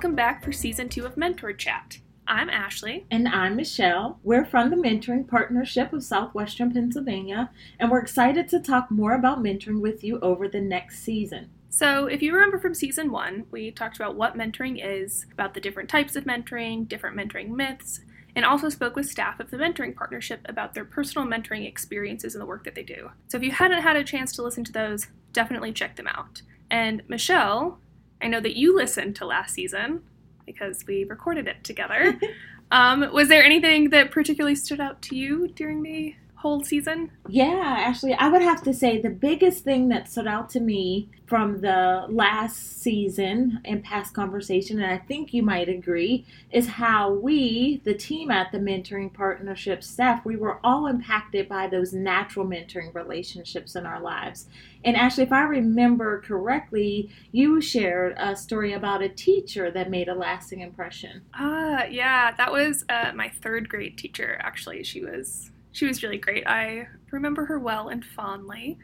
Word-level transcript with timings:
welcome 0.00 0.16
back 0.16 0.42
for 0.42 0.50
season 0.50 0.88
two 0.88 1.04
of 1.04 1.18
Mentor 1.18 1.52
Chat. 1.52 1.98
I'm 2.26 2.48
Ashley. 2.48 3.04
And 3.10 3.28
I'm 3.28 3.54
Michelle. 3.54 4.18
We're 4.22 4.46
from 4.46 4.70
the 4.70 4.76
Mentoring 4.76 5.28
Partnership 5.28 5.92
of 5.92 6.02
Southwestern 6.02 6.72
Pennsylvania, 6.72 7.50
and 7.78 7.90
we're 7.90 8.00
excited 8.00 8.48
to 8.48 8.60
talk 8.60 8.90
more 8.90 9.12
about 9.12 9.42
mentoring 9.42 9.82
with 9.82 10.02
you 10.02 10.18
over 10.20 10.48
the 10.48 10.62
next 10.62 11.00
season. 11.00 11.50
So, 11.68 12.06
if 12.06 12.22
you 12.22 12.32
remember 12.32 12.58
from 12.58 12.72
season 12.72 13.12
one, 13.12 13.44
we 13.50 13.70
talked 13.72 13.96
about 13.96 14.16
what 14.16 14.38
mentoring 14.38 14.80
is, 14.82 15.26
about 15.32 15.52
the 15.52 15.60
different 15.60 15.90
types 15.90 16.16
of 16.16 16.24
mentoring, 16.24 16.88
different 16.88 17.14
mentoring 17.14 17.50
myths, 17.50 18.00
and 18.34 18.46
also 18.46 18.70
spoke 18.70 18.96
with 18.96 19.04
staff 19.04 19.38
of 19.38 19.50
the 19.50 19.58
Mentoring 19.58 19.94
Partnership 19.94 20.40
about 20.46 20.72
their 20.72 20.86
personal 20.86 21.28
mentoring 21.28 21.68
experiences 21.68 22.34
and 22.34 22.40
the 22.40 22.46
work 22.46 22.64
that 22.64 22.74
they 22.74 22.84
do. 22.84 23.10
So, 23.28 23.36
if 23.36 23.42
you 23.42 23.50
hadn't 23.50 23.82
had 23.82 23.96
a 23.96 24.04
chance 24.04 24.32
to 24.36 24.42
listen 24.42 24.64
to 24.64 24.72
those, 24.72 25.08
definitely 25.34 25.74
check 25.74 25.96
them 25.96 26.06
out. 26.06 26.40
And 26.70 27.02
Michelle, 27.06 27.80
I 28.20 28.28
know 28.28 28.40
that 28.40 28.56
you 28.56 28.74
listened 28.74 29.16
to 29.16 29.26
last 29.26 29.54
season 29.54 30.02
because 30.46 30.84
we 30.86 31.04
recorded 31.04 31.46
it 31.46 31.62
together. 31.64 32.18
um, 32.70 33.12
was 33.12 33.28
there 33.28 33.44
anything 33.44 33.90
that 33.90 34.10
particularly 34.10 34.56
stood 34.56 34.80
out 34.80 35.00
to 35.02 35.16
you 35.16 35.48
during 35.48 35.82
the 35.82 36.14
whole 36.40 36.64
season? 36.64 37.10
Yeah, 37.28 37.76
actually, 37.78 38.14
I 38.14 38.28
would 38.28 38.40
have 38.40 38.62
to 38.62 38.72
say 38.72 39.00
the 39.00 39.10
biggest 39.10 39.62
thing 39.62 39.88
that 39.90 40.10
stood 40.10 40.26
out 40.26 40.48
to 40.50 40.60
me 40.60 41.10
from 41.26 41.60
the 41.60 42.06
last 42.08 42.80
season 42.80 43.60
and 43.66 43.84
past 43.84 44.14
conversation, 44.14 44.80
and 44.80 44.90
I 44.90 44.98
think 44.98 45.34
you 45.34 45.42
might 45.42 45.68
agree, 45.68 46.24
is 46.50 46.66
how 46.66 47.12
we, 47.12 47.82
the 47.84 47.92
team 47.92 48.30
at 48.30 48.52
the 48.52 48.58
Mentoring 48.58 49.12
Partnership 49.12 49.84
staff, 49.84 50.24
we 50.24 50.36
were 50.36 50.58
all 50.64 50.86
impacted 50.86 51.46
by 51.46 51.66
those 51.66 51.92
natural 51.92 52.46
mentoring 52.46 52.94
relationships 52.94 53.76
in 53.76 53.84
our 53.84 54.00
lives. 54.00 54.46
And 54.84 54.96
actually, 54.96 55.24
if 55.24 55.32
I 55.32 55.42
remember 55.42 56.22
correctly, 56.22 57.10
you 57.32 57.60
shared 57.60 58.16
a 58.18 58.34
story 58.34 58.72
about 58.72 59.02
a 59.02 59.08
teacher 59.08 59.70
that 59.70 59.90
made 59.90 60.08
a 60.08 60.14
lasting 60.14 60.60
impression. 60.60 61.22
Ah, 61.34 61.82
uh, 61.82 61.86
yeah, 61.86 62.32
that 62.36 62.50
was 62.50 62.84
uh, 62.88 63.12
my 63.14 63.28
third 63.28 63.68
grade 63.68 63.98
teacher. 63.98 64.38
Actually, 64.40 64.82
she 64.84 65.02
was 65.04 65.50
she 65.72 65.86
was 65.86 66.02
really 66.02 66.18
great. 66.18 66.46
I 66.46 66.88
remember 67.10 67.44
her 67.44 67.58
well 67.58 67.88
and 67.88 68.04
fondly. 68.04 68.78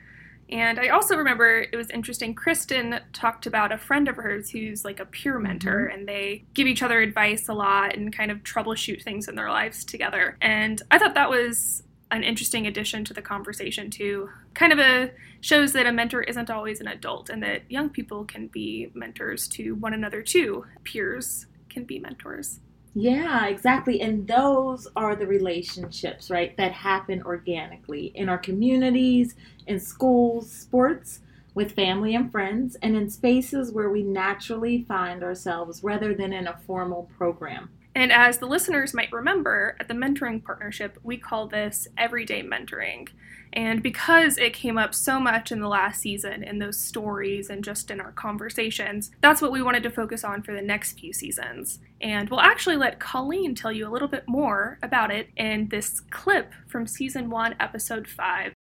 And 0.49 0.79
I 0.79 0.89
also 0.89 1.17
remember 1.17 1.67
it 1.73 1.77
was 1.77 1.91
interesting. 1.91 2.35
Kristen 2.35 3.01
talked 3.13 3.47
about 3.47 3.73
a 3.73 3.79
friend 3.79 4.07
of 4.07 4.17
hers 4.17 4.51
who's 4.51 4.85
like 4.85 5.01
a 5.01 5.05
peer 5.05 5.39
mentor, 5.39 5.89
mm-hmm. 5.89 5.99
and 5.99 6.09
they 6.09 6.45
give 6.55 6.69
each 6.69 6.83
other 6.83 7.01
advice 7.01 7.49
a 7.49 7.55
lot 7.55 7.97
and 7.97 8.15
kind 8.15 8.31
of 8.31 8.45
troubleshoot 8.45 9.03
things 9.03 9.29
in 9.29 9.35
their 9.35 9.51
lives 9.51 9.85
together. 9.85 10.37
And 10.41 10.81
I 10.91 10.99
thought 10.99 11.15
that 11.15 11.31
was 11.31 11.83
an 12.11 12.23
interesting 12.23 12.67
addition 12.67 13.05
to 13.05 13.15
the 13.15 13.23
conversation, 13.23 13.91
too. 13.91 14.31
Kind 14.55 14.73
of 14.73 14.79
a 14.79 15.11
shows 15.41 15.73
that 15.73 15.87
a 15.87 15.93
mentor 15.93 16.23
isn't 16.23 16.51
always 16.51 16.81
an 16.81 16.89
adult, 16.89 17.29
and 17.29 17.43
that 17.43 17.63
young 17.71 17.91
people 17.91 18.25
can 18.25 18.47
be 18.47 18.91
mentors 18.95 19.49
to 19.49 19.75
one 19.75 19.93
another, 19.93 20.23
too. 20.23 20.65
Peers 20.85 21.47
can 21.69 21.85
be 21.85 21.99
mentors. 21.99 22.61
Yeah, 22.95 23.47
exactly. 23.47 24.01
And 24.01 24.27
those 24.27 24.89
are 24.97 25.15
the 25.15 25.27
relationships, 25.27 26.31
right, 26.31 26.57
that 26.57 26.73
happen 26.73 27.23
organically 27.23 28.07
in 28.15 28.31
our 28.31 28.39
communities, 28.39 29.35
in 29.67 29.79
schools, 29.79 30.51
sports, 30.51 31.21
with 31.55 31.73
family 31.73 32.15
and 32.15 32.33
friends, 32.33 32.77
and 32.83 32.97
in 32.97 33.11
spaces 33.11 33.73
where 33.73 33.91
we 33.91 34.03
naturally 34.03 34.85
find 34.89 35.23
ourselves 35.23 35.83
rather 35.83 36.15
than 36.15 36.33
in 36.33 36.47
a 36.47 36.57
formal 36.67 37.11
program. 37.19 37.69
And 37.97 38.13
as 38.13 38.37
the 38.37 38.47
listeners 38.47 38.93
might 38.93 39.11
remember, 39.11 39.75
at 39.81 39.89
the 39.89 39.95
Mentoring 39.95 40.45
Partnership, 40.45 40.99
we 41.03 41.17
call 41.17 41.47
this 41.47 41.89
everyday 41.97 42.43
mentoring. 42.43 43.09
And 43.55 43.83
because 43.83 44.37
it 44.37 44.53
came 44.53 44.77
up 44.77 44.95
so 44.95 45.19
much 45.19 45.51
in 45.51 45.61
the 45.61 45.69
last 45.69 46.03
season, 46.03 46.43
in 46.43 46.59
those 46.59 46.79
stories 46.79 47.49
and 47.49 47.65
just 47.65 47.91
in 47.91 47.99
our 47.99 48.13
conversations, 48.13 49.13
that's 49.23 49.41
what 49.41 49.51
we 49.51 49.63
wanted 49.63 49.83
to 49.85 49.91
focus 49.91 50.25
on 50.25 50.43
for 50.43 50.53
the 50.53 50.61
next 50.61 51.01
few 51.01 51.15
seasons. 51.15 51.79
And 52.03 52.29
we'll 52.29 52.41
actually 52.41 52.77
let 52.77 53.01
Colleen 53.01 53.55
tell 53.55 53.73
you 53.73 53.89
a 53.89 53.91
little 53.91 54.09
bit 54.09 54.25
more 54.29 54.79
about 54.83 55.11
it 55.11 55.31
in 55.35 55.69
this 55.69 56.01
clip 56.11 56.53
from 56.67 56.87
season 56.87 57.31
one, 57.31 57.57
episode 57.59 58.07
five. 58.07 58.53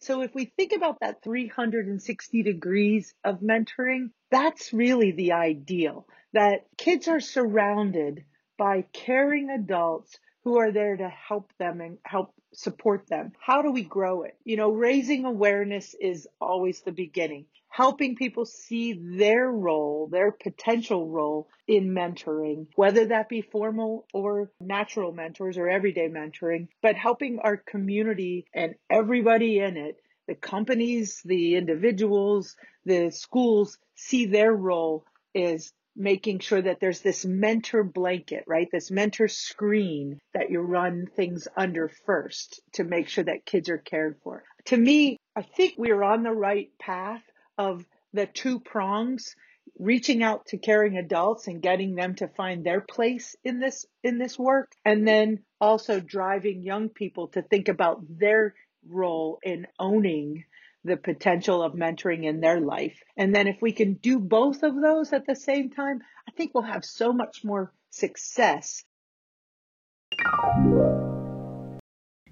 So, 0.00 0.22
if 0.22 0.34
we 0.34 0.46
think 0.46 0.72
about 0.72 1.00
that 1.00 1.22
360 1.22 2.42
degrees 2.42 3.14
of 3.24 3.40
mentoring, 3.40 4.10
that's 4.30 4.72
really 4.72 5.10
the 5.12 5.32
ideal 5.32 6.06
that 6.32 6.66
kids 6.76 7.08
are 7.08 7.20
surrounded 7.20 8.24
by 8.56 8.82
caring 8.92 9.50
adults 9.50 10.18
who 10.44 10.58
are 10.58 10.72
there 10.72 10.96
to 10.96 11.08
help 11.08 11.52
them 11.58 11.80
and 11.80 11.98
help 12.04 12.32
support 12.54 13.06
them. 13.08 13.32
How 13.40 13.62
do 13.62 13.70
we 13.70 13.82
grow 13.82 14.22
it? 14.22 14.36
You 14.44 14.56
know, 14.56 14.70
raising 14.70 15.24
awareness 15.24 15.94
is 15.94 16.28
always 16.40 16.80
the 16.82 16.92
beginning. 16.92 17.46
Helping 17.68 18.16
people 18.16 18.44
see 18.44 18.92
their 18.92 19.50
role, 19.50 20.08
their 20.10 20.32
potential 20.32 21.08
role 21.08 21.48
in 21.66 21.90
mentoring, 21.90 22.66
whether 22.74 23.06
that 23.06 23.28
be 23.28 23.40
formal 23.40 24.06
or 24.12 24.50
natural 24.60 25.12
mentors 25.12 25.56
or 25.56 25.68
everyday 25.68 26.08
mentoring, 26.08 26.68
but 26.82 26.96
helping 26.96 27.38
our 27.38 27.56
community 27.56 28.46
and 28.54 28.74
everybody 28.90 29.58
in 29.58 29.76
it, 29.76 29.96
the 30.26 30.34
companies, 30.34 31.22
the 31.24 31.56
individuals, 31.56 32.56
the 32.84 33.10
schools 33.10 33.78
see 33.94 34.26
their 34.26 34.52
role 34.52 35.04
is 35.34 35.72
making 35.98 36.38
sure 36.38 36.62
that 36.62 36.78
there's 36.80 37.00
this 37.00 37.24
mentor 37.24 37.82
blanket, 37.82 38.44
right? 38.46 38.68
This 38.70 38.90
mentor 38.90 39.26
screen 39.26 40.20
that 40.32 40.50
you 40.50 40.60
run 40.60 41.08
things 41.16 41.48
under 41.56 41.90
first 42.06 42.60
to 42.74 42.84
make 42.84 43.08
sure 43.08 43.24
that 43.24 43.44
kids 43.44 43.68
are 43.68 43.78
cared 43.78 44.16
for. 44.22 44.44
To 44.66 44.76
me, 44.76 45.16
I 45.34 45.42
think 45.42 45.74
we're 45.76 46.02
on 46.02 46.22
the 46.22 46.32
right 46.32 46.70
path 46.78 47.22
of 47.58 47.84
the 48.12 48.26
two 48.26 48.60
prongs 48.60 49.34
reaching 49.78 50.22
out 50.22 50.46
to 50.46 50.58
caring 50.58 50.96
adults 50.96 51.46
and 51.46 51.62
getting 51.62 51.94
them 51.94 52.14
to 52.14 52.28
find 52.28 52.64
their 52.64 52.80
place 52.80 53.36
in 53.44 53.60
this 53.60 53.86
in 54.02 54.18
this 54.18 54.38
work 54.38 54.72
and 54.84 55.06
then 55.06 55.40
also 55.60 56.00
driving 56.00 56.62
young 56.62 56.88
people 56.88 57.28
to 57.28 57.42
think 57.42 57.68
about 57.68 58.00
their 58.08 58.54
role 58.88 59.38
in 59.42 59.66
owning 59.78 60.44
the 60.84 60.96
potential 60.96 61.62
of 61.62 61.74
mentoring 61.74 62.24
in 62.24 62.40
their 62.40 62.60
life. 62.60 62.98
And 63.16 63.34
then 63.34 63.46
if 63.46 63.60
we 63.60 63.72
can 63.72 63.94
do 63.94 64.18
both 64.18 64.62
of 64.62 64.80
those 64.80 65.12
at 65.12 65.26
the 65.26 65.36
same 65.36 65.70
time, 65.70 66.00
I 66.26 66.32
think 66.32 66.52
we'll 66.54 66.62
have 66.62 66.84
so 66.84 67.12
much 67.12 67.44
more 67.44 67.72
success. 67.90 68.84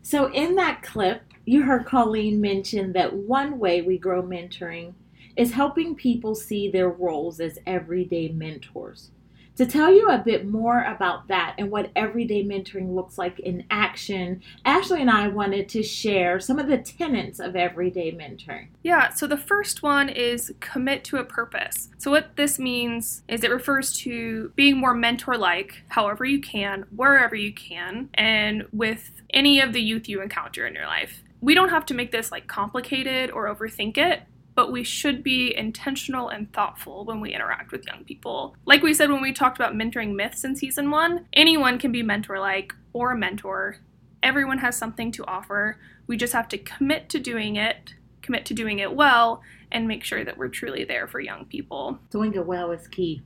So, 0.03 0.33
in 0.33 0.55
that 0.55 0.83
clip, 0.83 1.23
you 1.45 1.63
heard 1.63 1.85
Colleen 1.87 2.41
mention 2.41 2.93
that 2.93 3.13
one 3.13 3.59
way 3.59 3.83
we 3.83 3.99
grow 3.99 4.23
mentoring 4.23 4.95
is 5.37 5.53
helping 5.53 5.95
people 5.95 6.35
see 6.35 6.71
their 6.71 6.89
roles 6.89 7.41
as 7.41 7.59
everyday 7.67 8.29
mentors. 8.29 9.11
To 9.57 9.65
tell 9.65 9.91
you 9.91 10.09
a 10.09 10.19
bit 10.19 10.47
more 10.47 10.83
about 10.83 11.29
that 11.29 11.55
and 11.57 11.71
what 11.71 11.91
everyday 11.97 12.45
mentoring 12.45 12.95
looks 12.95 13.17
like 13.17 13.41
in 13.41 13.65
action, 13.71 14.43
Ashley 14.67 15.01
and 15.01 15.09
I 15.09 15.29
wanted 15.29 15.67
to 15.71 15.83
share 15.83 16.39
some 16.41 16.59
of 16.59 16.69
the 16.69 16.77
tenets 16.77 17.41
of 17.41 17.57
everyday 17.57 18.13
mentoring. 18.13 18.67
Yeah, 18.83 19.09
so 19.15 19.27
the 19.27 19.39
first 19.39 19.83
one 19.83 20.11
is 20.11 20.53
commit 20.61 21.05
to 21.05 21.17
a 21.17 21.25
purpose. 21.25 21.89
So, 21.97 22.11
what 22.11 22.37
this 22.37 22.59
means 22.59 23.23
is 23.29 23.45
it 23.45 23.51
refers 23.51 23.97
to 24.01 24.53
being 24.57 24.77
more 24.77 24.93
mentor 24.93 25.39
like, 25.39 25.85
however 25.89 26.27
you 26.27 26.39
can, 26.39 26.85
wherever 26.95 27.35
you 27.35 27.55
can, 27.55 28.11
and 28.13 28.67
with 28.75 29.11
any 29.31 29.61
of 29.61 29.73
the 29.73 29.81
youth 29.81 30.07
you 30.07 30.21
encounter 30.21 30.67
in 30.67 30.75
your 30.75 30.87
life. 30.87 31.23
We 31.41 31.55
don't 31.55 31.71
have 31.71 31.87
to 31.87 31.95
make 31.95 32.13
this 32.13 32.31
like 32.31 32.47
complicated 32.47 33.31
or 33.31 33.47
overthink 33.47 33.97
it 33.97 34.23
but 34.57 34.73
we 34.73 34.83
should 34.83 35.23
be 35.23 35.55
intentional 35.55 36.31
and 36.31 36.51
thoughtful 36.53 37.05
when 37.05 37.21
we 37.21 37.35
interact 37.35 37.71
with 37.71 37.87
young 37.87 38.03
people. 38.05 38.57
Like 38.65 38.83
we 38.83 38.95
said 38.95 39.11
when 39.13 39.23
we 39.23 39.33
talked 39.33 39.59
about 39.59 39.75
mentoring 39.75 40.17
myths 40.17 40.45
in 40.45 40.57
season 40.57 40.91
one, 40.91 41.27
anyone 41.35 41.79
can 41.79 41.93
be 41.93 42.03
mentor 42.03 42.41
like 42.41 42.73
or 42.95 43.13
a 43.13 43.17
mentor. 43.17 43.77
Everyone 44.23 44.59
has 44.59 44.77
something 44.77 45.13
to 45.13 45.25
offer. 45.27 45.79
We 46.07 46.17
just 46.17 46.33
have 46.33 46.49
to 46.49 46.59
commit 46.59 47.11
to 47.11 47.21
doing 47.21 47.57
it, 47.57 47.95
commit 48.23 48.47
to 48.47 48.55
doing 48.55 48.79
it 48.79 48.95
well, 48.95 49.43
and 49.71 49.87
make 49.87 50.03
sure 50.03 50.25
that 50.25 50.39
we're 50.39 50.49
truly 50.49 50.85
there 50.85 51.07
for 51.07 51.21
young 51.21 51.45
people. 51.45 51.99
Doing 52.11 52.35
it 52.35 52.47
well 52.47 52.73
is 52.73 52.89
key. 52.89 53.23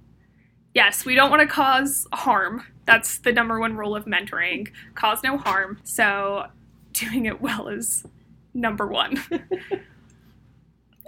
Yes, 0.74 1.04
we 1.04 1.14
don't 1.14 1.30
want 1.30 1.42
to 1.42 1.48
cause 1.48 2.08
harm. 2.12 2.64
That's 2.86 3.18
the 3.18 3.32
number 3.32 3.60
one 3.60 3.76
rule 3.76 3.94
of 3.94 4.04
mentoring 4.04 4.68
cause 4.96 5.22
no 5.22 5.38
harm. 5.38 5.78
So, 5.84 6.46
doing 6.92 7.26
it 7.26 7.40
well 7.40 7.68
is 7.68 8.04
number 8.52 8.88
one. 8.88 9.22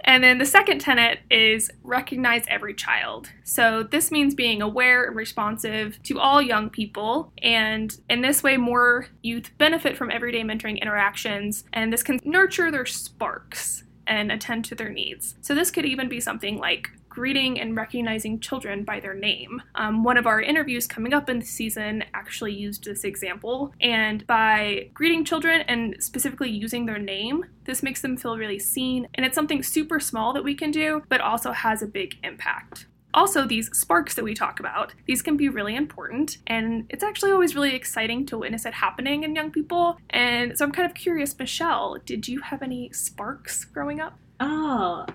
And 0.05 0.23
then 0.23 0.37
the 0.37 0.45
second 0.45 0.79
tenet 0.79 1.19
is 1.31 1.71
recognize 1.83 2.43
every 2.47 2.73
child. 2.73 3.29
So 3.43 3.83
this 3.83 4.11
means 4.11 4.35
being 4.35 4.61
aware 4.61 5.05
and 5.05 5.15
responsive 5.15 6.01
to 6.03 6.19
all 6.19 6.41
young 6.41 6.69
people. 6.69 7.31
And 7.41 7.95
in 8.09 8.21
this 8.21 8.43
way, 8.43 8.57
more 8.57 9.07
youth 9.21 9.51
benefit 9.57 9.97
from 9.97 10.11
everyday 10.11 10.41
mentoring 10.41 10.81
interactions, 10.81 11.63
and 11.73 11.91
this 11.91 12.03
can 12.03 12.19
nurture 12.23 12.71
their 12.71 12.85
sparks 12.85 13.83
and 14.05 14.31
attend 14.31 14.65
to 14.65 14.75
their 14.75 14.89
needs. 14.89 15.35
So 15.41 15.55
this 15.55 15.71
could 15.71 15.85
even 15.85 16.09
be 16.09 16.19
something 16.19 16.57
like 16.57 16.89
greeting 17.13 17.59
and 17.59 17.75
recognizing 17.77 18.39
children 18.39 18.83
by 18.83 18.99
their 18.99 19.13
name. 19.13 19.61
Um, 19.75 20.03
one 20.03 20.17
of 20.17 20.25
our 20.25 20.41
interviews 20.41 20.87
coming 20.87 21.13
up 21.13 21.29
in 21.29 21.39
the 21.39 21.45
season 21.45 22.03
actually 22.13 22.53
used 22.53 22.83
this 22.83 23.03
example, 23.03 23.73
and 23.79 24.25
by 24.25 24.89
greeting 24.93 25.23
children 25.23 25.61
and 25.67 25.95
specifically 25.99 26.49
using 26.49 26.85
their 26.85 26.99
name, 26.99 27.45
this 27.65 27.83
makes 27.83 28.01
them 28.01 28.17
feel 28.17 28.37
really 28.37 28.59
seen, 28.59 29.07
and 29.13 29.25
it's 29.25 29.35
something 29.35 29.61
super 29.61 29.99
small 29.99 30.33
that 30.33 30.43
we 30.43 30.55
can 30.55 30.71
do, 30.71 31.03
but 31.07 31.21
also 31.21 31.51
has 31.51 31.81
a 31.81 31.87
big 31.87 32.17
impact. 32.23 32.87
also 33.13 33.45
these 33.45 33.69
sparks 33.77 34.15
that 34.15 34.23
we 34.23 34.33
talk 34.33 34.59
about. 34.59 34.93
These 35.05 35.21
can 35.21 35.37
be 35.37 35.49
really 35.49 35.75
important, 35.75 36.37
and 36.47 36.85
it's 36.89 37.03
actually 37.03 37.31
always 37.31 37.55
really 37.55 37.75
exciting 37.75 38.25
to 38.27 38.37
witness 38.37 38.65
it 38.65 38.73
happening 38.73 39.23
in 39.23 39.35
young 39.35 39.51
people. 39.51 39.97
And 40.09 40.57
so 40.57 40.65
I'm 40.65 40.71
kind 40.71 40.89
of 40.89 40.95
curious, 40.95 41.37
Michelle, 41.37 41.97
did 42.05 42.27
you 42.27 42.41
have 42.41 42.61
any 42.61 42.91
sparks 42.91 43.65
growing 43.65 43.99
up? 43.99 44.17
Oh, 44.39 45.05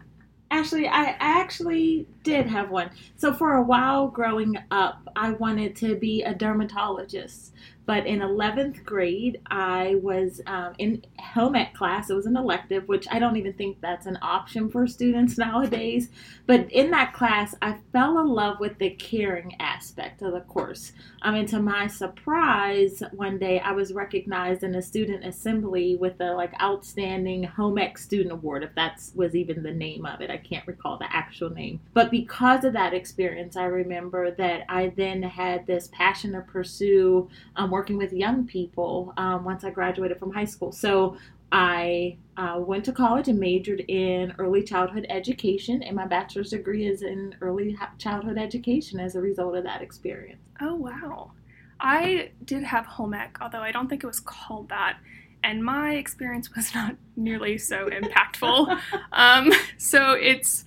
Actually, 0.50 0.88
I, 0.88 1.14
actually 1.18 2.06
did 2.22 2.46
have 2.46 2.70
one. 2.70 2.90
So 3.16 3.32
for 3.32 3.54
a 3.54 3.62
while 3.62 4.08
growing 4.08 4.56
up, 4.70 5.06
I 5.14 5.32
wanted 5.32 5.76
to 5.76 5.94
be 5.94 6.22
a 6.22 6.34
dermatologist. 6.34 7.52
But 7.88 8.06
in 8.06 8.18
11th 8.18 8.84
grade, 8.84 9.40
I 9.46 9.94
was 10.02 10.42
um, 10.46 10.74
in 10.76 11.06
home 11.18 11.56
ec 11.56 11.72
class. 11.72 12.10
It 12.10 12.14
was 12.14 12.26
an 12.26 12.36
elective, 12.36 12.86
which 12.86 13.06
I 13.10 13.18
don't 13.18 13.38
even 13.38 13.54
think 13.54 13.80
that's 13.80 14.04
an 14.04 14.18
option 14.20 14.68
for 14.68 14.86
students 14.86 15.38
nowadays. 15.38 16.10
But 16.46 16.70
in 16.70 16.90
that 16.90 17.14
class, 17.14 17.54
I 17.62 17.78
fell 17.90 18.18
in 18.18 18.26
love 18.26 18.60
with 18.60 18.76
the 18.76 18.90
caring 18.90 19.56
aspect 19.58 20.20
of 20.20 20.34
the 20.34 20.42
course. 20.42 20.92
I 21.22 21.30
mean, 21.30 21.46
to 21.46 21.60
my 21.60 21.86
surprise, 21.86 23.02
one 23.12 23.38
day 23.38 23.58
I 23.58 23.72
was 23.72 23.94
recognized 23.94 24.64
in 24.64 24.74
a 24.74 24.82
student 24.82 25.24
assembly 25.24 25.96
with 25.96 26.20
a 26.20 26.32
like 26.34 26.52
outstanding 26.60 27.42
home 27.42 27.78
ec 27.78 27.96
student 27.96 28.32
award, 28.32 28.64
if 28.64 28.74
that 28.74 29.00
was 29.14 29.34
even 29.34 29.62
the 29.62 29.72
name 29.72 30.04
of 30.04 30.20
it. 30.20 30.28
Can't 30.38 30.66
recall 30.66 30.98
the 30.98 31.06
actual 31.14 31.50
name. 31.50 31.80
But 31.94 32.10
because 32.10 32.64
of 32.64 32.72
that 32.72 32.94
experience, 32.94 33.56
I 33.56 33.64
remember 33.64 34.30
that 34.32 34.64
I 34.68 34.92
then 34.96 35.22
had 35.22 35.66
this 35.66 35.88
passion 35.92 36.32
to 36.32 36.40
pursue 36.40 37.28
um, 37.56 37.70
working 37.70 37.96
with 37.96 38.12
young 38.12 38.46
people 38.46 39.12
um, 39.16 39.44
once 39.44 39.64
I 39.64 39.70
graduated 39.70 40.18
from 40.18 40.32
high 40.32 40.44
school. 40.44 40.72
So 40.72 41.16
I 41.50 42.16
uh, 42.36 42.56
went 42.58 42.84
to 42.86 42.92
college 42.92 43.28
and 43.28 43.38
majored 43.38 43.80
in 43.88 44.34
early 44.38 44.62
childhood 44.62 45.06
education, 45.08 45.82
and 45.82 45.96
my 45.96 46.06
bachelor's 46.06 46.50
degree 46.50 46.86
is 46.86 47.02
in 47.02 47.34
early 47.40 47.76
childhood 47.98 48.36
education 48.36 49.00
as 49.00 49.16
a 49.16 49.20
result 49.20 49.56
of 49.56 49.64
that 49.64 49.80
experience. 49.80 50.40
Oh, 50.60 50.74
wow. 50.74 51.32
I 51.80 52.30
did 52.44 52.64
have 52.64 52.86
home 52.86 53.14
ec, 53.14 53.38
although 53.40 53.62
I 53.62 53.72
don't 53.72 53.88
think 53.88 54.04
it 54.04 54.06
was 54.06 54.20
called 54.20 54.68
that. 54.68 54.98
And 55.42 55.64
my 55.64 55.94
experience 55.94 56.54
was 56.54 56.74
not 56.74 56.96
nearly 57.16 57.58
so 57.58 57.88
impactful. 57.88 58.80
um, 59.12 59.52
so 59.78 60.12
it's 60.12 60.64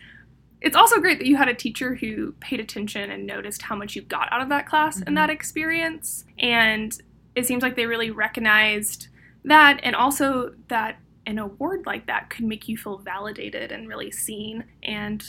it's 0.61 0.75
also 0.75 0.99
great 0.99 1.17
that 1.17 1.27
you 1.27 1.37
had 1.37 1.49
a 1.49 1.55
teacher 1.55 1.95
who 1.95 2.33
paid 2.33 2.59
attention 2.59 3.09
and 3.09 3.25
noticed 3.25 3.63
how 3.63 3.75
much 3.75 3.95
you 3.95 4.01
got 4.03 4.31
out 4.31 4.41
of 4.41 4.49
that 4.49 4.67
class 4.67 4.97
mm-hmm. 4.97 5.07
and 5.07 5.17
that 5.17 5.29
experience. 5.29 6.23
And 6.37 6.95
it 7.35 7.47
seems 7.47 7.63
like 7.63 7.75
they 7.75 7.87
really 7.87 8.11
recognized 8.11 9.07
that 9.43 9.79
and 9.81 9.95
also 9.95 10.53
that 10.67 10.99
an 11.25 11.39
award 11.39 11.85
like 11.85 12.05
that 12.07 12.29
could 12.29 12.45
make 12.45 12.67
you 12.67 12.77
feel 12.77 12.97
validated 12.97 13.71
and 13.71 13.87
really 13.87 14.11
seen. 14.11 14.65
And 14.83 15.23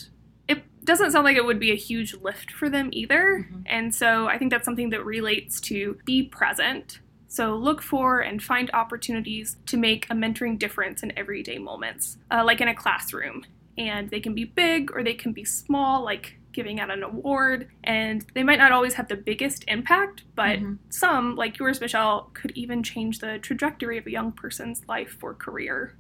it 0.49 0.63
doesn't 0.85 1.13
sound 1.13 1.25
like 1.25 1.37
it 1.37 1.45
would 1.45 1.61
be 1.61 1.73
a 1.73 1.77
huge 1.77 2.15
lift 2.15 2.51
for 2.51 2.69
them 2.69 2.91
either. 2.93 3.47
Mm-hmm. 3.47 3.63
And 3.67 3.95
so 3.95 4.27
I 4.27 4.37
think 4.37 4.51
that's 4.51 4.65
something 4.65 4.91
that 4.91 5.05
relates 5.05 5.61
to 5.63 5.99
be 6.05 6.25
present. 6.25 7.01
So 7.33 7.57
look 7.57 7.81
for 7.81 8.21
and 8.21 8.43
find 8.43 8.71
opportunities 8.75 9.57
to 9.65 9.79
make 9.79 10.05
a 10.11 10.15
mentoring 10.15 10.59
difference 10.59 11.03
in 11.03 11.17
everyday 11.17 11.57
moments, 11.57 12.19
uh, 12.31 12.45
like 12.45 12.61
in 12.61 12.69
a 12.69 12.75
classroom 12.75 13.47
and 13.79 14.11
they 14.11 14.21
can 14.21 14.35
be 14.35 14.45
big 14.45 14.91
or 14.95 15.03
they 15.03 15.15
can 15.15 15.33
be 15.33 15.43
small, 15.43 16.05
like 16.05 16.37
giving 16.53 16.79
out 16.79 16.91
an 16.91 17.03
award, 17.03 17.71
and 17.85 18.27
they 18.35 18.43
might 18.43 18.59
not 18.59 18.71
always 18.71 18.93
have 18.93 19.09
the 19.09 19.17
biggest 19.17 19.65
impact, 19.67 20.25
but 20.35 20.59
mm-hmm. 20.59 20.75
some, 20.91 21.35
like 21.35 21.59
yours, 21.59 21.81
Michelle, 21.81 22.29
could 22.35 22.51
even 22.51 22.83
change 22.83 23.21
the 23.21 23.39
trajectory 23.39 23.97
of 23.97 24.07
a 24.07 24.11
young 24.11 24.31
person's 24.33 24.87
life 24.87 25.17
or 25.23 25.33
career. 25.33 25.97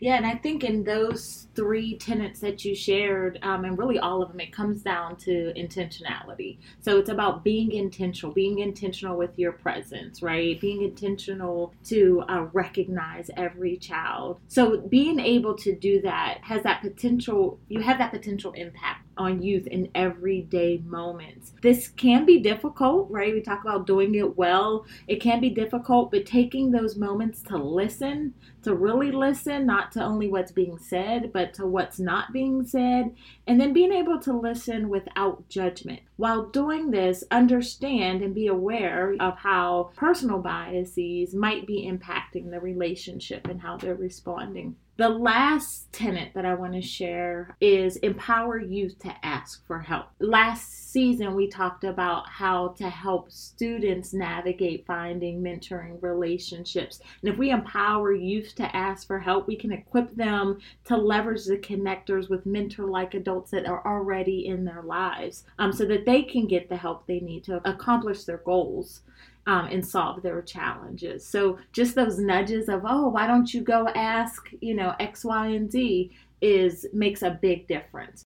Yeah, 0.00 0.16
and 0.16 0.26
I 0.26 0.34
think 0.34 0.64
in 0.64 0.84
those 0.84 1.48
three 1.54 1.96
tenets 1.96 2.40
that 2.40 2.64
you 2.64 2.74
shared, 2.74 3.38
um, 3.42 3.64
and 3.64 3.78
really 3.78 3.98
all 3.98 4.22
of 4.22 4.28
them, 4.30 4.40
it 4.40 4.52
comes 4.52 4.82
down 4.82 5.16
to 5.18 5.52
intentionality. 5.56 6.58
So 6.80 6.98
it's 6.98 7.10
about 7.10 7.44
being 7.44 7.72
intentional, 7.72 8.32
being 8.32 8.58
intentional 8.58 9.16
with 9.16 9.38
your 9.38 9.52
presence, 9.52 10.20
right? 10.20 10.60
Being 10.60 10.82
intentional 10.82 11.72
to 11.84 12.22
uh, 12.28 12.46
recognize 12.52 13.30
every 13.36 13.76
child. 13.76 14.40
So 14.48 14.78
being 14.78 15.20
able 15.20 15.54
to 15.58 15.74
do 15.74 16.00
that 16.02 16.38
has 16.42 16.62
that 16.64 16.82
potential, 16.82 17.58
you 17.68 17.80
have 17.80 17.98
that 17.98 18.10
potential 18.10 18.52
impact 18.52 19.03
on 19.16 19.42
youth 19.42 19.66
in 19.66 19.90
everyday 19.94 20.82
moments. 20.86 21.52
This 21.62 21.88
can 21.88 22.24
be 22.24 22.40
difficult, 22.40 23.10
right? 23.10 23.32
We 23.32 23.40
talk 23.40 23.62
about 23.62 23.86
doing 23.86 24.14
it 24.14 24.36
well. 24.36 24.86
It 25.06 25.20
can 25.20 25.40
be 25.40 25.50
difficult, 25.50 26.10
but 26.10 26.26
taking 26.26 26.70
those 26.70 26.96
moments 26.96 27.42
to 27.42 27.56
listen, 27.56 28.34
to 28.62 28.74
really 28.74 29.10
listen, 29.10 29.66
not 29.66 29.92
to 29.92 30.02
only 30.02 30.28
what's 30.28 30.52
being 30.52 30.78
said, 30.78 31.32
but 31.32 31.54
to 31.54 31.66
what's 31.66 31.98
not 31.98 32.32
being 32.32 32.64
said, 32.64 33.14
and 33.46 33.60
then 33.60 33.72
being 33.72 33.92
able 33.92 34.18
to 34.20 34.32
listen 34.38 34.88
without 34.88 35.48
judgment. 35.48 36.00
While 36.16 36.46
doing 36.46 36.92
this, 36.92 37.24
understand 37.32 38.22
and 38.22 38.34
be 38.34 38.46
aware 38.46 39.16
of 39.18 39.36
how 39.36 39.90
personal 39.96 40.38
biases 40.38 41.34
might 41.34 41.66
be 41.66 41.90
impacting 41.90 42.50
the 42.50 42.60
relationship 42.60 43.48
and 43.48 43.60
how 43.60 43.78
they're 43.78 43.96
responding. 43.96 44.76
The 44.96 45.08
last 45.08 45.92
tenet 45.92 46.34
that 46.34 46.44
I 46.46 46.54
want 46.54 46.74
to 46.74 46.80
share 46.80 47.56
is 47.60 47.96
empower 47.96 48.60
youth 48.60 48.96
to 49.00 49.12
ask 49.24 49.66
for 49.66 49.80
help. 49.80 50.06
Last 50.20 50.92
season, 50.92 51.34
we 51.34 51.48
talked 51.48 51.82
about 51.82 52.28
how 52.28 52.68
to 52.78 52.88
help 52.88 53.32
students 53.32 54.14
navigate 54.14 54.86
finding 54.86 55.42
mentoring 55.42 56.00
relationships. 56.00 57.00
And 57.22 57.32
if 57.32 57.36
we 57.36 57.50
empower 57.50 58.12
youth 58.12 58.54
to 58.54 58.76
ask 58.76 59.04
for 59.04 59.18
help, 59.18 59.48
we 59.48 59.56
can 59.56 59.72
equip 59.72 60.14
them 60.14 60.58
to 60.84 60.96
leverage 60.96 61.46
the 61.46 61.58
connectors 61.58 62.30
with 62.30 62.46
mentor 62.46 62.86
like 62.86 63.14
adults 63.14 63.50
that 63.50 63.66
are 63.66 63.84
already 63.84 64.46
in 64.46 64.64
their 64.64 64.82
lives 64.82 65.42
um, 65.58 65.72
so 65.72 65.86
that 65.86 66.03
they 66.04 66.22
can 66.22 66.46
get 66.46 66.68
the 66.68 66.76
help 66.76 67.06
they 67.06 67.20
need 67.20 67.44
to 67.44 67.66
accomplish 67.68 68.24
their 68.24 68.38
goals 68.38 69.02
um, 69.46 69.66
and 69.66 69.86
solve 69.86 70.22
their 70.22 70.40
challenges. 70.42 71.26
So 71.26 71.58
just 71.72 71.94
those 71.94 72.18
nudges 72.18 72.68
of, 72.68 72.82
oh, 72.86 73.08
why 73.08 73.26
don't 73.26 73.52
you 73.52 73.60
go 73.60 73.88
ask, 73.88 74.48
you 74.60 74.74
know, 74.74 74.94
X, 75.00 75.24
Y, 75.24 75.46
and 75.48 75.70
Z 75.70 76.12
is 76.40 76.86
makes 76.92 77.22
a 77.22 77.38
big 77.40 77.68
difference. 77.68 78.22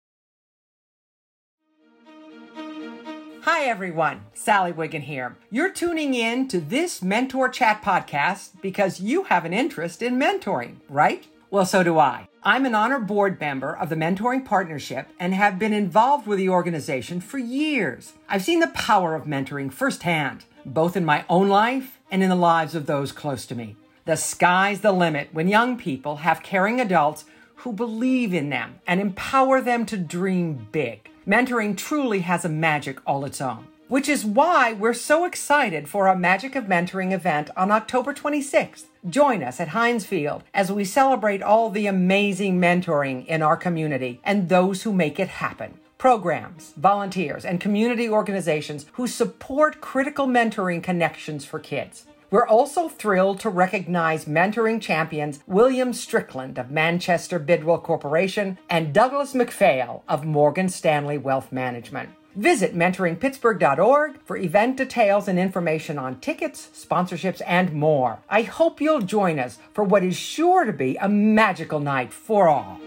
Hi 3.41 3.65
everyone, 3.65 4.25
Sally 4.33 4.71
Wiggin 4.71 5.03
here. 5.03 5.37
You're 5.51 5.71
tuning 5.71 6.15
in 6.15 6.47
to 6.47 6.59
this 6.59 7.03
Mentor 7.03 7.47
Chat 7.47 7.83
podcast 7.83 8.59
because 8.59 8.99
you 8.99 9.23
have 9.25 9.45
an 9.45 9.53
interest 9.53 10.01
in 10.01 10.17
mentoring, 10.17 10.77
right? 10.89 11.27
Well, 11.55 11.65
so 11.65 11.83
do 11.83 11.97
I. 11.97 12.27
I'm 12.43 12.65
an 12.65 12.75
honor 12.75 12.99
board 12.99 13.39
member 13.39 13.73
of 13.77 13.87
the 13.87 13.95
Mentoring 13.95 14.43
Partnership 14.43 15.07
and 15.17 15.33
have 15.33 15.57
been 15.57 15.71
involved 15.71 16.27
with 16.27 16.37
the 16.37 16.49
organization 16.49 17.21
for 17.21 17.37
years. 17.37 18.11
I've 18.27 18.43
seen 18.43 18.59
the 18.59 18.67
power 18.67 19.15
of 19.15 19.23
mentoring 19.23 19.71
firsthand 19.71 20.43
both 20.65 20.97
in 20.97 21.05
my 21.05 21.23
own 21.29 21.47
life 21.47 22.01
and 22.11 22.21
in 22.21 22.27
the 22.27 22.35
lives 22.35 22.75
of 22.75 22.87
those 22.87 23.13
close 23.13 23.45
to 23.45 23.55
me. 23.55 23.77
The 24.03 24.17
sky's 24.17 24.81
the 24.81 24.91
limit 24.91 25.29
when 25.31 25.47
young 25.47 25.77
people 25.77 26.17
have 26.17 26.43
caring 26.43 26.81
adults 26.81 27.23
who 27.55 27.71
believe 27.71 28.33
in 28.33 28.49
them 28.49 28.81
and 28.85 28.99
empower 28.99 29.61
them 29.61 29.85
to 29.85 29.97
dream 29.97 30.67
big. 30.73 31.09
Mentoring 31.25 31.77
truly 31.77 32.19
has 32.19 32.43
a 32.43 32.49
magic 32.49 32.99
all 33.07 33.23
its 33.23 33.39
own, 33.39 33.65
which 33.87 34.09
is 34.09 34.25
why 34.25 34.73
we're 34.73 34.93
so 34.93 35.23
excited 35.23 35.87
for 35.87 36.09
our 36.09 36.17
Magic 36.17 36.53
of 36.57 36.65
Mentoring 36.65 37.13
event 37.13 37.49
on 37.55 37.71
October 37.71 38.13
26th. 38.13 38.87
Join 39.09 39.43
us 39.43 39.59
at 39.59 39.67
Heinz 39.67 40.03
Field 40.03 40.43
as 40.51 40.71
we 40.71 40.83
celebrate 40.83 41.43
all 41.43 41.69
the 41.69 41.85
amazing 41.85 42.59
mentoring 42.59 43.23
in 43.27 43.43
our 43.43 43.55
community 43.55 44.19
and 44.23 44.49
those 44.49 44.81
who 44.81 44.91
make 44.91 45.19
it 45.19 45.27
happen 45.27 45.77
programs, 45.97 46.73
volunteers, 46.77 47.45
and 47.45 47.61
community 47.61 48.09
organizations 48.09 48.85
who 48.93 49.07
support 49.07 49.79
critical 49.79 50.27
mentoring 50.27 50.83
connections 50.83 51.45
for 51.45 51.59
kids. 51.59 52.05
We're 52.29 52.47
also 52.47 52.89
thrilled 52.89 53.39
to 53.41 53.49
recognize 53.49 54.25
mentoring 54.25 54.81
champions 54.81 55.39
William 55.47 55.93
Strickland 55.93 56.57
of 56.57 56.69
Manchester 56.69 57.39
Bidwell 57.39 57.79
Corporation 57.79 58.57
and 58.69 58.93
Douglas 58.93 59.33
McPhail 59.33 60.01
of 60.07 60.25
Morgan 60.25 60.67
Stanley 60.67 61.17
Wealth 61.17 61.51
Management. 61.51 62.09
Visit 62.35 62.75
mentoringpittsburgh.org 62.75 64.21
for 64.21 64.35
event 64.35 64.75
details 64.75 65.29
and 65.29 65.39
information 65.39 65.97
on 65.97 66.19
tickets, 66.19 66.69
sponsorships, 66.73 67.41
and 67.47 67.71
more. 67.71 68.19
I 68.29 68.41
hope 68.41 68.81
you'll 68.81 69.01
join 69.01 69.39
us 69.39 69.57
for 69.71 69.85
what 69.85 70.03
is 70.03 70.17
sure 70.17 70.65
to 70.65 70.73
be 70.73 70.97
a 70.97 71.07
magical 71.07 71.79
night 71.79 72.11
for 72.11 72.49
all. 72.49 72.81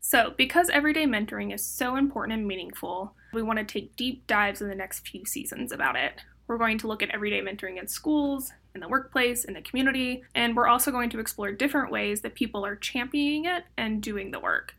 So, 0.00 0.32
because 0.38 0.70
everyday 0.70 1.04
mentoring 1.04 1.54
is 1.54 1.64
so 1.64 1.96
important 1.96 2.38
and 2.38 2.48
meaningful, 2.48 3.14
we 3.34 3.42
want 3.42 3.58
to 3.58 3.64
take 3.64 3.94
deep 3.94 4.26
dives 4.26 4.62
in 4.62 4.68
the 4.68 4.74
next 4.74 5.06
few 5.06 5.26
seasons 5.26 5.70
about 5.70 5.96
it. 5.96 6.22
We're 6.46 6.58
going 6.58 6.78
to 6.78 6.88
look 6.88 7.02
at 7.02 7.10
everyday 7.10 7.42
mentoring 7.42 7.78
in 7.78 7.86
schools, 7.86 8.52
in 8.74 8.80
the 8.80 8.88
workplace, 8.88 9.44
in 9.44 9.52
the 9.52 9.60
community, 9.60 10.24
and 10.34 10.56
we're 10.56 10.66
also 10.66 10.90
going 10.90 11.10
to 11.10 11.20
explore 11.20 11.52
different 11.52 11.92
ways 11.92 12.22
that 12.22 12.34
people 12.34 12.64
are 12.64 12.74
championing 12.74 13.44
it 13.44 13.64
and 13.76 14.02
doing 14.02 14.30
the 14.30 14.40
work. 14.40 14.74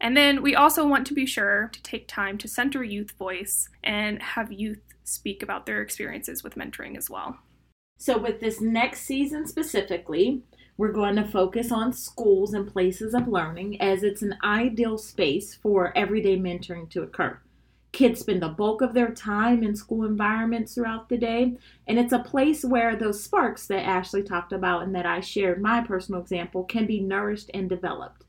And 0.00 0.16
then 0.16 0.42
we 0.42 0.54
also 0.54 0.86
want 0.86 1.06
to 1.08 1.14
be 1.14 1.26
sure 1.26 1.68
to 1.72 1.82
take 1.82 2.08
time 2.08 2.38
to 2.38 2.48
center 2.48 2.82
youth 2.82 3.12
voice 3.12 3.68
and 3.84 4.22
have 4.22 4.50
youth 4.52 4.80
speak 5.04 5.42
about 5.42 5.66
their 5.66 5.82
experiences 5.82 6.42
with 6.42 6.54
mentoring 6.54 6.96
as 6.96 7.10
well. 7.10 7.38
So, 7.98 8.16
with 8.16 8.40
this 8.40 8.60
next 8.60 9.02
season 9.02 9.46
specifically, 9.46 10.42
We're 10.80 10.92
going 10.92 11.16
to 11.16 11.26
focus 11.28 11.70
on 11.70 11.92
schools 11.92 12.54
and 12.54 12.66
places 12.66 13.12
of 13.12 13.28
learning 13.28 13.78
as 13.82 14.02
it's 14.02 14.22
an 14.22 14.38
ideal 14.42 14.96
space 14.96 15.54
for 15.54 15.92
everyday 15.94 16.38
mentoring 16.38 16.88
to 16.92 17.02
occur. 17.02 17.38
Kids 17.92 18.20
spend 18.20 18.40
the 18.40 18.48
bulk 18.48 18.80
of 18.80 18.94
their 18.94 19.10
time 19.10 19.62
in 19.62 19.76
school 19.76 20.06
environments 20.06 20.74
throughout 20.74 21.10
the 21.10 21.18
day, 21.18 21.58
and 21.86 21.98
it's 21.98 22.14
a 22.14 22.20
place 22.20 22.64
where 22.64 22.96
those 22.96 23.22
sparks 23.22 23.66
that 23.66 23.86
Ashley 23.86 24.22
talked 24.22 24.54
about 24.54 24.82
and 24.84 24.94
that 24.94 25.04
I 25.04 25.20
shared 25.20 25.60
my 25.60 25.82
personal 25.82 26.22
example 26.22 26.64
can 26.64 26.86
be 26.86 26.98
nourished 27.00 27.50
and 27.52 27.68
developed. 27.68 28.24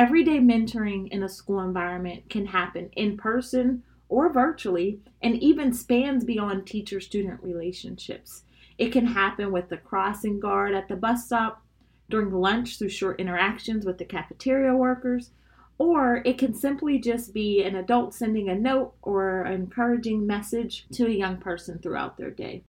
Everyday 0.00 0.38
mentoring 0.38 1.08
in 1.08 1.22
a 1.22 1.28
school 1.28 1.60
environment 1.60 2.30
can 2.30 2.46
happen 2.46 2.88
in 2.96 3.18
person 3.18 3.82
or 4.08 4.32
virtually 4.32 4.98
and 5.20 5.36
even 5.42 5.74
spans 5.74 6.24
beyond 6.24 6.66
teacher 6.66 7.02
student 7.02 7.42
relationships. 7.42 8.44
It 8.78 8.92
can 8.92 9.04
happen 9.04 9.52
with 9.52 9.68
the 9.68 9.76
crossing 9.76 10.40
guard 10.40 10.74
at 10.74 10.88
the 10.88 10.96
bus 10.96 11.26
stop, 11.26 11.62
during 12.08 12.32
lunch 12.32 12.78
through 12.78 12.88
short 12.88 13.20
interactions 13.20 13.84
with 13.84 13.98
the 13.98 14.06
cafeteria 14.06 14.74
workers, 14.74 15.32
or 15.76 16.22
it 16.24 16.38
can 16.38 16.54
simply 16.54 16.98
just 16.98 17.34
be 17.34 17.62
an 17.62 17.76
adult 17.76 18.14
sending 18.14 18.48
a 18.48 18.54
note 18.54 18.94
or 19.02 19.44
encouraging 19.44 20.26
message 20.26 20.86
to 20.92 21.04
a 21.08 21.10
young 21.10 21.36
person 21.36 21.78
throughout 21.78 22.16
their 22.16 22.30
day. 22.30 22.64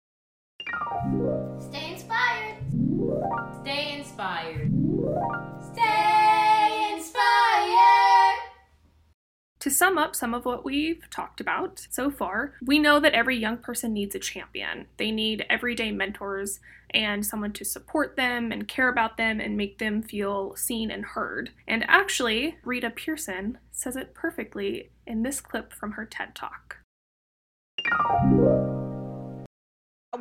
To 9.62 9.70
sum 9.70 9.98
up 9.98 10.16
some 10.16 10.34
of 10.34 10.46
what 10.46 10.64
we've 10.64 11.10
talked 11.10 11.42
about 11.42 11.86
so 11.90 12.10
far, 12.10 12.54
we 12.66 12.80
know 12.80 13.02
that 13.02 13.12
every 13.12 13.36
young 13.36 13.58
person 13.58 13.92
needs 13.92 14.16
a 14.16 14.20
champion. 14.20 14.86
They 14.96 15.12
need 15.12 15.46
everyday 15.50 15.92
mentors 15.92 16.62
and 16.92 17.26
someone 17.26 17.52
to 17.54 17.66
support 17.66 18.16
them 18.16 18.54
and 18.54 18.70
care 18.70 18.88
about 18.88 19.18
them 19.18 19.42
and 19.42 19.58
make 19.58 19.78
them 19.78 20.02
feel 20.02 20.56
seen 20.56 20.90
and 20.90 21.04
heard. 21.04 21.50
And 21.68 21.84
actually, 21.90 22.56
Rita 22.64 22.90
Pierson 22.90 23.58
says 23.70 23.98
it 23.98 24.14
perfectly 24.14 24.92
in 25.06 25.24
this 25.24 25.42
clip 25.42 25.74
from 25.74 25.92
her 25.92 26.06
TED 26.06 26.36
Talk. 26.36 26.78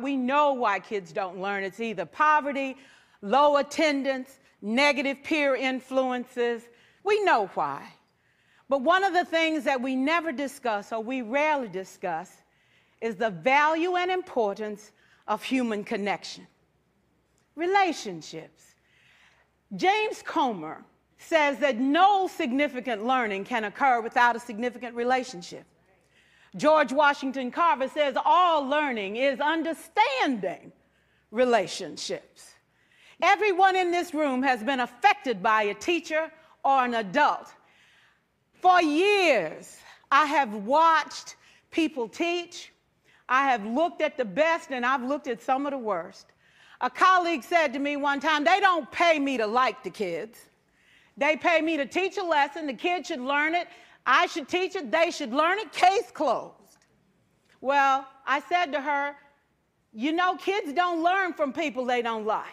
We 0.01 0.17
know 0.17 0.51
why 0.51 0.79
kids 0.79 1.13
don't 1.13 1.39
learn. 1.39 1.63
It's 1.63 1.79
either 1.79 2.05
poverty, 2.05 2.75
low 3.21 3.55
attendance, 3.55 4.39
negative 4.61 5.23
peer 5.23 5.55
influences. 5.55 6.63
We 7.05 7.23
know 7.23 7.49
why. 7.53 7.93
But 8.69 8.81
one 8.83 9.03
of 9.03 9.13
the 9.13 9.25
things 9.25 9.63
that 9.63 9.81
we 9.81 9.95
never 9.95 10.31
discuss 10.31 10.93
or 10.93 11.01
we 11.01 11.23
rarely 11.23 11.67
discuss 11.67 12.31
is 13.01 13.15
the 13.15 13.31
value 13.31 13.95
and 13.95 14.11
importance 14.11 14.91
of 15.27 15.43
human 15.43 15.83
connection, 15.83 16.45
relationships. 17.55 18.75
James 19.75 20.21
Comer 20.23 20.83
says 21.17 21.57
that 21.59 21.77
no 21.77 22.27
significant 22.27 23.05
learning 23.05 23.43
can 23.43 23.65
occur 23.65 24.01
without 24.01 24.35
a 24.35 24.39
significant 24.39 24.95
relationship. 24.95 25.65
George 26.55 26.91
Washington 26.91 27.51
Carver 27.51 27.87
says 27.87 28.15
all 28.23 28.65
learning 28.65 29.17
is 29.17 29.39
understanding 29.39 30.71
relationships. 31.31 32.53
Everyone 33.21 33.75
in 33.75 33.91
this 33.91 34.13
room 34.13 34.41
has 34.43 34.63
been 34.63 34.79
affected 34.79 35.43
by 35.43 35.63
a 35.63 35.73
teacher 35.73 36.31
or 36.63 36.85
an 36.85 36.95
adult. 36.95 37.53
For 38.61 38.81
years, 38.81 39.77
I 40.11 40.25
have 40.25 40.53
watched 40.53 41.35
people 41.71 42.07
teach. 42.07 42.71
I 43.27 43.43
have 43.49 43.65
looked 43.65 44.01
at 44.01 44.17
the 44.17 44.25
best 44.25 44.71
and 44.71 44.85
I've 44.85 45.03
looked 45.03 45.27
at 45.27 45.41
some 45.41 45.65
of 45.65 45.71
the 45.71 45.77
worst. 45.77 46.27
A 46.81 46.89
colleague 46.89 47.43
said 47.43 47.73
to 47.73 47.79
me 47.79 47.97
one 47.97 48.19
time, 48.19 48.43
they 48.43 48.59
don't 48.59 48.89
pay 48.91 49.19
me 49.19 49.37
to 49.37 49.45
like 49.45 49.83
the 49.83 49.89
kids. 49.89 50.39
They 51.17 51.35
pay 51.35 51.61
me 51.61 51.75
to 51.77 51.85
teach 51.85 52.17
a 52.17 52.23
lesson. 52.23 52.65
The 52.67 52.73
kids 52.73 53.09
should 53.09 53.19
learn 53.19 53.53
it. 53.53 53.67
I 54.05 54.25
should 54.27 54.47
teach 54.47 54.75
it. 54.75 54.89
They 54.89 55.11
should 55.11 55.33
learn 55.33 55.59
it. 55.59 55.71
Case 55.73 56.09
closed. 56.11 56.53
Well, 57.61 58.07
I 58.25 58.39
said 58.39 58.71
to 58.71 58.81
her, 58.81 59.15
you 59.93 60.13
know, 60.13 60.35
kids 60.37 60.71
don't 60.73 61.03
learn 61.03 61.33
from 61.33 61.51
people 61.51 61.85
they 61.85 62.01
don't 62.01 62.25
like. 62.25 62.45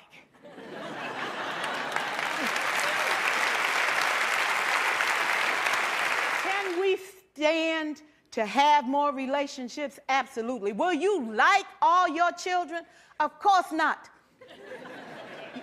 Can 6.43 6.81
we 6.81 6.99
stand 7.47 8.03
to 8.33 8.45
have 8.45 8.87
more 8.89 9.13
relationships? 9.13 9.99
Absolutely. 10.09 10.73
Will 10.73 10.93
you 10.93 11.33
like 11.33 11.67
all 11.81 12.09
your 12.09 12.33
children? 12.33 12.83
Of 13.21 13.39
course 13.39 13.71
not. 13.73 14.09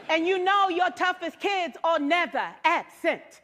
and 0.09 0.25
you 0.25 0.39
know 0.39 0.69
your 0.69 0.89
toughest 0.91 1.39
kids 1.39 1.75
are 1.83 1.99
never 1.99 2.45
absent. 2.63 3.41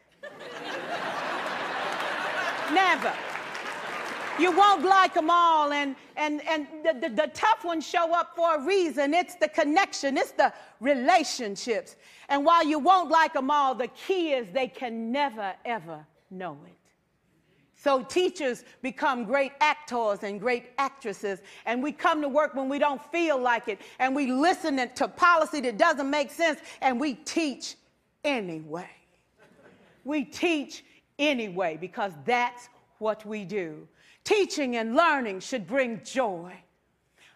never. 2.72 3.12
You 4.38 4.56
won't 4.56 4.84
like 4.84 5.12
them 5.12 5.28
all, 5.28 5.70
and, 5.72 5.94
and, 6.16 6.40
and 6.48 6.66
the, 6.82 6.94
the, 6.94 7.14
the, 7.14 7.30
tough 7.34 7.62
ones 7.62 7.86
show 7.86 8.14
up 8.14 8.34
for 8.34 8.54
a 8.54 8.64
reason. 8.64 9.12
It's 9.12 9.34
the 9.34 9.48
connection, 9.48 10.16
it's 10.16 10.32
the 10.32 10.50
relationships. 10.80 11.96
And 12.30 12.46
while 12.46 12.64
you 12.64 12.78
won't 12.78 13.10
like 13.10 13.34
them 13.34 13.50
all, 13.50 13.74
the 13.74 13.88
key 13.88 14.32
is 14.32 14.50
they 14.50 14.68
can 14.68 15.12
never, 15.12 15.52
ever 15.66 16.06
know 16.30 16.56
it. 16.66 16.79
So 17.82 18.02
teachers 18.02 18.64
become 18.82 19.24
great 19.24 19.52
actors 19.62 20.22
and 20.22 20.38
great 20.38 20.72
actresses, 20.76 21.40
and 21.64 21.82
we 21.82 21.92
come 21.92 22.20
to 22.20 22.28
work 22.28 22.54
when 22.54 22.68
we 22.68 22.78
don't 22.78 23.00
feel 23.10 23.40
like 23.40 23.68
it, 23.68 23.80
and 23.98 24.14
we 24.14 24.30
listen 24.30 24.76
to 24.96 25.08
policy 25.08 25.62
that 25.62 25.78
doesn't 25.78 26.10
make 26.10 26.30
sense, 26.30 26.60
and 26.82 27.00
we 27.00 27.14
teach 27.14 27.76
anyway. 28.22 28.90
We 30.04 30.24
teach 30.24 30.84
anyway 31.18 31.78
because 31.80 32.12
that's 32.26 32.68
what 32.98 33.24
we 33.24 33.46
do. 33.46 33.88
Teaching 34.24 34.76
and 34.76 34.94
learning 34.94 35.40
should 35.40 35.66
bring 35.66 36.02
joy. 36.04 36.52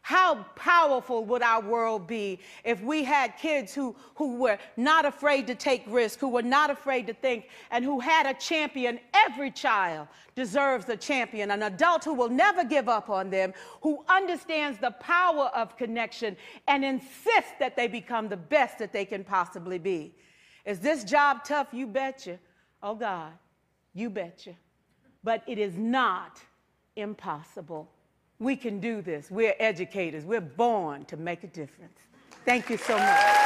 How 0.04 0.42
powerful 0.54 1.24
would 1.24 1.40
our 1.40 1.62
world 1.62 2.06
be 2.06 2.38
if 2.62 2.82
we 2.82 3.04
had 3.04 3.38
kids 3.38 3.72
who, 3.72 3.96
who 4.16 4.36
were 4.36 4.58
not 4.76 5.06
afraid 5.06 5.46
to 5.46 5.54
take 5.54 5.82
risks, 5.86 6.20
who 6.20 6.28
were 6.28 6.42
not 6.42 6.68
afraid 6.68 7.06
to 7.06 7.14
think, 7.14 7.48
and 7.70 7.82
who 7.82 8.00
had 8.00 8.26
a 8.26 8.34
champion? 8.34 9.00
Every 9.14 9.50
child 9.50 10.08
deserves 10.34 10.86
a 10.90 10.96
champion, 10.98 11.52
an 11.52 11.62
adult 11.62 12.04
who 12.04 12.12
will 12.12 12.28
never 12.28 12.64
give 12.64 12.86
up 12.86 13.08
on 13.08 13.30
them, 13.30 13.54
who 13.80 14.04
understands 14.06 14.78
the 14.78 14.90
power 14.90 15.46
of 15.54 15.74
connection 15.78 16.36
and 16.68 16.84
insists 16.84 17.54
that 17.58 17.74
they 17.74 17.88
become 17.88 18.28
the 18.28 18.36
best 18.36 18.76
that 18.80 18.92
they 18.92 19.06
can 19.06 19.24
possibly 19.24 19.78
be. 19.78 20.14
Is 20.66 20.80
this 20.80 21.04
job 21.04 21.44
tough? 21.44 21.68
You 21.72 21.86
betcha. 21.86 22.38
Oh, 22.82 22.94
God, 22.94 23.32
you 23.94 24.10
betcha. 24.10 24.52
But 25.22 25.42
it 25.46 25.58
is 25.58 25.78
not 25.78 26.42
impossible. 26.94 27.88
We 28.40 28.56
can 28.56 28.80
do 28.80 29.00
this. 29.00 29.30
We're 29.30 29.54
educators. 29.60 30.24
We're 30.24 30.40
born 30.40 31.04
to 31.06 31.16
make 31.16 31.44
a 31.44 31.46
difference. 31.46 31.98
Thank 32.44 32.68
you 32.68 32.76
so 32.76 32.98
much. 32.98 33.44